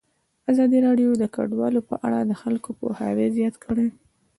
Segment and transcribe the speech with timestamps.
[0.51, 3.87] ازادي راډیو د کډوال په اړه د خلکو پوهاوی زیات کړی.